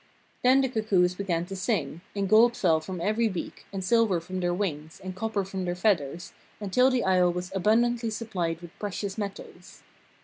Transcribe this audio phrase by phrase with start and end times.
[0.41, 4.39] Then the cuckoos began to sing, and gold fell from every beak, and silver from
[4.39, 9.15] their wings, and copper from their feathers, until the isle was abundantly supplied with precious
[9.15, 9.83] metals.